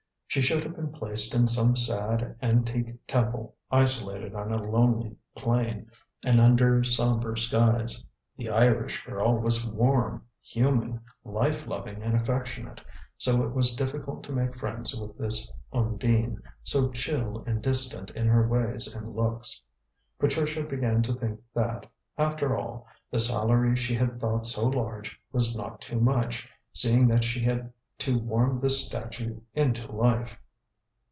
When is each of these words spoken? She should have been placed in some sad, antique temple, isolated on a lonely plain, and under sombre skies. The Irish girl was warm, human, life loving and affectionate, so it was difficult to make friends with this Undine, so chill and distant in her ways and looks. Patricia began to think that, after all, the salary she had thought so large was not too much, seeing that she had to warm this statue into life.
She 0.33 0.41
should 0.41 0.63
have 0.63 0.77
been 0.77 0.93
placed 0.93 1.35
in 1.35 1.45
some 1.45 1.75
sad, 1.75 2.37
antique 2.41 3.05
temple, 3.05 3.53
isolated 3.69 4.33
on 4.33 4.53
a 4.53 4.63
lonely 4.63 5.17
plain, 5.35 5.91
and 6.23 6.39
under 6.39 6.85
sombre 6.85 7.37
skies. 7.37 8.01
The 8.37 8.49
Irish 8.49 9.03
girl 9.03 9.35
was 9.37 9.65
warm, 9.65 10.25
human, 10.41 11.01
life 11.25 11.67
loving 11.67 12.01
and 12.01 12.15
affectionate, 12.15 12.79
so 13.17 13.43
it 13.43 13.53
was 13.53 13.75
difficult 13.75 14.23
to 14.23 14.31
make 14.31 14.57
friends 14.57 14.95
with 14.95 15.17
this 15.17 15.51
Undine, 15.73 16.41
so 16.63 16.91
chill 16.91 17.43
and 17.45 17.61
distant 17.61 18.09
in 18.11 18.27
her 18.27 18.47
ways 18.47 18.95
and 18.95 19.13
looks. 19.13 19.61
Patricia 20.17 20.63
began 20.63 21.03
to 21.03 21.13
think 21.13 21.41
that, 21.53 21.87
after 22.17 22.55
all, 22.57 22.87
the 23.09 23.19
salary 23.19 23.75
she 23.75 23.95
had 23.95 24.21
thought 24.21 24.45
so 24.45 24.65
large 24.67 25.19
was 25.33 25.57
not 25.57 25.81
too 25.81 25.99
much, 25.99 26.49
seeing 26.71 27.09
that 27.09 27.25
she 27.25 27.43
had 27.43 27.73
to 27.97 28.17
warm 28.17 28.59
this 28.61 28.83
statue 28.87 29.39
into 29.53 29.91
life. 29.91 30.35